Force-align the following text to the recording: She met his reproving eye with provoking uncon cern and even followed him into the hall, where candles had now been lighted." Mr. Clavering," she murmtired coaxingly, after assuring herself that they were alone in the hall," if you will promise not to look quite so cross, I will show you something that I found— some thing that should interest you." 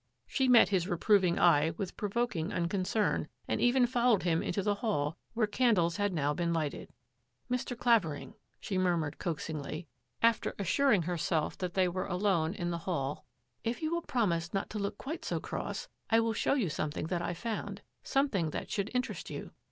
She 0.25 0.47
met 0.47 0.69
his 0.69 0.87
reproving 0.87 1.37
eye 1.37 1.73
with 1.77 1.95
provoking 1.95 2.49
uncon 2.49 2.85
cern 2.85 3.27
and 3.47 3.61
even 3.61 3.85
followed 3.85 4.23
him 4.23 4.41
into 4.41 4.63
the 4.63 4.73
hall, 4.73 5.15
where 5.35 5.45
candles 5.45 5.97
had 5.97 6.11
now 6.11 6.33
been 6.33 6.51
lighted." 6.51 6.89
Mr. 7.51 7.77
Clavering," 7.77 8.33
she 8.59 8.79
murmtired 8.79 9.19
coaxingly, 9.19 9.85
after 10.23 10.55
assuring 10.57 11.03
herself 11.03 11.55
that 11.59 11.75
they 11.75 11.87
were 11.87 12.07
alone 12.07 12.55
in 12.55 12.71
the 12.71 12.79
hall," 12.79 13.27
if 13.63 13.83
you 13.83 13.93
will 13.93 14.01
promise 14.01 14.55
not 14.55 14.71
to 14.71 14.79
look 14.79 14.97
quite 14.97 15.23
so 15.23 15.39
cross, 15.39 15.87
I 16.09 16.19
will 16.19 16.33
show 16.33 16.55
you 16.55 16.71
something 16.71 17.05
that 17.05 17.21
I 17.21 17.35
found— 17.35 17.83
some 18.03 18.27
thing 18.27 18.49
that 18.49 18.71
should 18.71 18.89
interest 18.95 19.29
you." 19.29 19.51